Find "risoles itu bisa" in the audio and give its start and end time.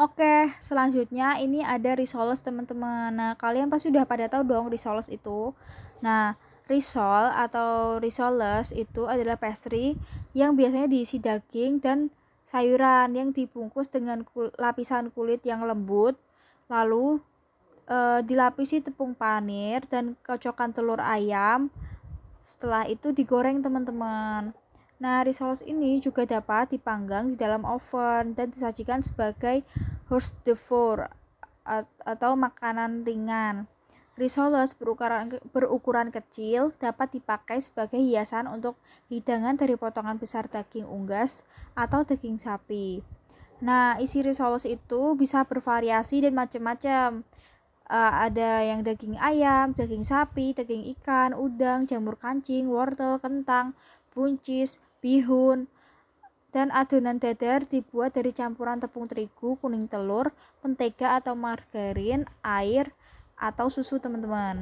44.20-45.48